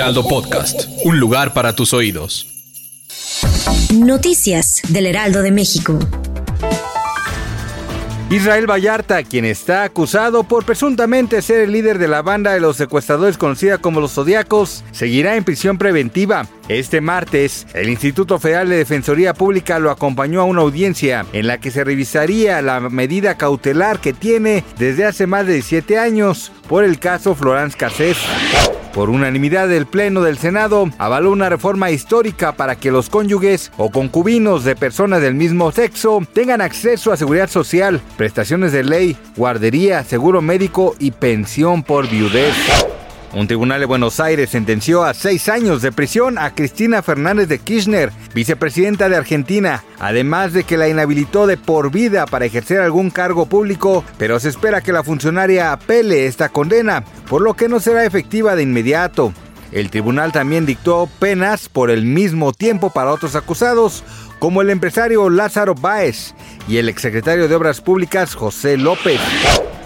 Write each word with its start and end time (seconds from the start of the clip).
Heraldo 0.00 0.26
Podcast, 0.26 0.88
un 1.04 1.20
lugar 1.20 1.52
para 1.52 1.74
tus 1.74 1.92
oídos. 1.92 2.46
Noticias 3.92 4.80
del 4.88 5.04
Heraldo 5.04 5.42
de 5.42 5.50
México. 5.50 5.98
Israel 8.30 8.64
Vallarta, 8.64 9.22
quien 9.24 9.44
está 9.44 9.82
acusado 9.82 10.44
por 10.44 10.64
presuntamente 10.64 11.42
ser 11.42 11.60
el 11.60 11.72
líder 11.72 11.98
de 11.98 12.08
la 12.08 12.22
banda 12.22 12.52
de 12.52 12.60
los 12.60 12.78
secuestradores 12.78 13.36
conocida 13.36 13.76
como 13.76 14.00
los 14.00 14.12
Zodiacos, 14.12 14.84
seguirá 14.90 15.36
en 15.36 15.44
prisión 15.44 15.76
preventiva. 15.76 16.46
Este 16.70 17.00
martes, 17.00 17.66
el 17.74 17.88
Instituto 17.88 18.38
Federal 18.38 18.68
de 18.68 18.76
Defensoría 18.76 19.34
Pública 19.34 19.80
lo 19.80 19.90
acompañó 19.90 20.40
a 20.40 20.44
una 20.44 20.60
audiencia 20.60 21.26
en 21.32 21.48
la 21.48 21.58
que 21.58 21.72
se 21.72 21.82
revisaría 21.82 22.62
la 22.62 22.78
medida 22.78 23.36
cautelar 23.36 23.98
que 23.98 24.12
tiene 24.12 24.62
desde 24.78 25.04
hace 25.04 25.26
más 25.26 25.48
de 25.48 25.54
17 25.54 25.98
años 25.98 26.52
por 26.68 26.84
el 26.84 27.00
caso 27.00 27.34
Florence 27.34 27.76
Cassés. 27.76 28.18
Por 28.94 29.10
unanimidad 29.10 29.66
del 29.66 29.86
Pleno 29.86 30.22
del 30.22 30.38
Senado, 30.38 30.88
avaló 30.98 31.32
una 31.32 31.48
reforma 31.48 31.90
histórica 31.90 32.52
para 32.52 32.76
que 32.76 32.92
los 32.92 33.10
cónyuges 33.10 33.72
o 33.76 33.90
concubinos 33.90 34.62
de 34.62 34.76
personas 34.76 35.22
del 35.22 35.34
mismo 35.34 35.72
sexo 35.72 36.22
tengan 36.32 36.60
acceso 36.60 37.10
a 37.10 37.16
seguridad 37.16 37.50
social, 37.50 38.00
prestaciones 38.16 38.70
de 38.70 38.84
ley, 38.84 39.16
guardería, 39.36 40.04
seguro 40.04 40.40
médico 40.40 40.94
y 41.00 41.10
pensión 41.10 41.82
por 41.82 42.08
viudez. 42.08 42.54
Un 43.32 43.46
tribunal 43.46 43.78
de 43.78 43.86
Buenos 43.86 44.18
Aires 44.18 44.50
sentenció 44.50 45.04
a 45.04 45.14
seis 45.14 45.48
años 45.48 45.82
de 45.82 45.92
prisión 45.92 46.36
a 46.36 46.52
Cristina 46.52 47.00
Fernández 47.00 47.48
de 47.48 47.60
Kirchner, 47.60 48.10
vicepresidenta 48.34 49.08
de 49.08 49.16
Argentina, 49.16 49.84
además 50.00 50.52
de 50.52 50.64
que 50.64 50.76
la 50.76 50.88
inhabilitó 50.88 51.46
de 51.46 51.56
por 51.56 51.92
vida 51.92 52.26
para 52.26 52.46
ejercer 52.46 52.80
algún 52.80 53.10
cargo 53.10 53.46
público, 53.46 54.04
pero 54.18 54.40
se 54.40 54.48
espera 54.48 54.80
que 54.80 54.92
la 54.92 55.04
funcionaria 55.04 55.70
apele 55.70 56.26
esta 56.26 56.48
condena, 56.48 57.04
por 57.28 57.40
lo 57.40 57.54
que 57.54 57.68
no 57.68 57.78
será 57.78 58.04
efectiva 58.04 58.56
de 58.56 58.64
inmediato. 58.64 59.32
El 59.70 59.90
tribunal 59.90 60.32
también 60.32 60.66
dictó 60.66 61.08
penas 61.20 61.68
por 61.68 61.90
el 61.90 62.04
mismo 62.04 62.52
tiempo 62.52 62.90
para 62.90 63.12
otros 63.12 63.36
acusados, 63.36 64.02
como 64.40 64.60
el 64.60 64.70
empresario 64.70 65.30
Lázaro 65.30 65.76
Báez 65.76 66.34
y 66.66 66.78
el 66.78 66.88
exsecretario 66.88 67.46
de 67.46 67.54
Obras 67.54 67.80
Públicas 67.80 68.34
José 68.34 68.76
López. 68.76 69.20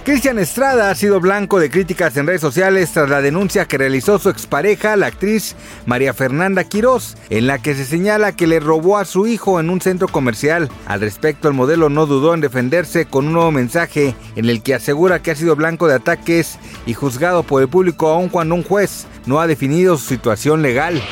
Cristian 0.05 0.39
Estrada 0.39 0.91
ha 0.91 0.95
sido 0.95 1.19
blanco 1.19 1.59
de 1.59 1.71
críticas 1.71 2.15
en 2.19 2.27
redes 2.27 2.43
sociales 2.43 2.91
tras 2.93 3.09
la 3.09 3.23
denuncia 3.23 3.65
que 3.65 3.79
realizó 3.79 4.19
su 4.19 4.29
expareja, 4.29 4.97
la 4.97 5.07
actriz 5.07 5.57
María 5.87 6.13
Fernanda 6.13 6.63
Quirós, 6.65 7.17
en 7.31 7.47
la 7.47 7.59
que 7.59 7.75
se 7.75 7.87
señala 7.87 8.33
que 8.33 8.47
le 8.47 8.61
robó 8.61 8.99
a 8.99 9.07
su 9.07 9.27
hijo 9.27 9.61
en 9.61 9.71
un 9.71 9.81
centro 9.81 10.07
comercial. 10.09 10.69
Al 10.85 11.01
respecto, 11.01 11.49
el 11.49 11.55
modelo 11.55 11.89
no 11.89 12.05
dudó 12.05 12.35
en 12.35 12.43
defenderse 12.43 13.07
con 13.07 13.29
un 13.29 13.33
nuevo 13.33 13.51
mensaje 13.51 14.15
en 14.37 14.51
el 14.51 14.63
que 14.63 14.75
asegura 14.75 15.23
que 15.23 15.31
ha 15.31 15.37
sido 15.37 15.57
blanco 15.57 15.89
de 15.89 15.95
ataques 15.95 16.59
y 16.85 16.93
juzgado 16.93 17.43
por 17.43 17.63
el 17.63 17.69
público 17.69 18.09
aun 18.09 18.29
cuando 18.29 18.57
un 18.57 18.63
juez 18.63 19.07
no 19.25 19.41
ha 19.41 19.47
definido 19.47 19.97
su 19.97 20.05
situación 20.05 20.61
legal. 20.61 21.03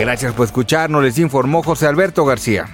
Gracias 0.00 0.34
por 0.34 0.46
escucharnos, 0.46 1.04
les 1.04 1.18
informó 1.18 1.62
José 1.62 1.86
Alberto 1.86 2.24
García. 2.24 2.66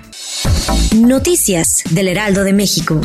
Noticias 0.97 1.82
del 1.91 2.09
Heraldo 2.09 2.43
de 2.43 2.54
México. 2.54 2.98